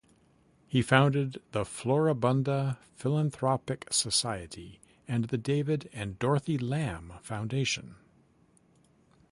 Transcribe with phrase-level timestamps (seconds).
[0.65, 7.97] He founded the Floribunda Philanthropic Society, and the David and Dorothy Lam Foundation.